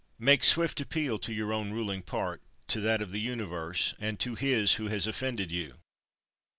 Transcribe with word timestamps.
22. 0.17 0.25
Make 0.25 0.43
swift 0.43 0.81
appeal 0.81 1.19
to 1.19 1.31
your 1.31 1.53
own 1.53 1.73
ruling 1.73 2.01
part, 2.01 2.41
to 2.69 2.81
that 2.81 3.03
of 3.03 3.11
the 3.11 3.19
Universe, 3.21 3.93
and 3.99 4.19
to 4.19 4.33
his 4.33 4.73
who 4.81 4.87
has 4.87 5.05
offended 5.05 5.51
you. 5.51 5.77